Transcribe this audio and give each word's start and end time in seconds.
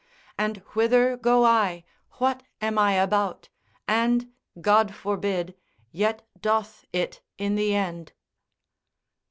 And 0.35 0.57
whither 0.73 1.15
go 1.15 1.43
I, 1.45 1.83
what 2.13 2.41
am 2.59 2.79
I 2.79 2.93
about? 2.93 3.49
And 3.87 4.31
God 4.59 4.95
forbid, 4.95 5.53
yet 5.91 6.27
doth 6.41 6.85
it 6.91 7.21
in 7.37 7.53
the 7.53 7.75
end. 7.75 8.11